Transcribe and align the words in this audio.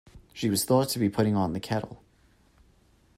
She 0.33 0.49
was 0.49 0.65
thought 0.65 0.89
to 0.89 0.97
be 0.97 1.09
putting 1.11 1.35
on 1.35 1.53
the 1.53 1.59
kettle. 1.59 2.01